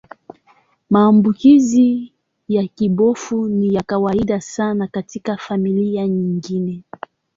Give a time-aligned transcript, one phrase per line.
[0.89, 2.13] Maambukizi
[2.47, 6.83] ya kibofu ni ya kawaida sana katika familia nyingine.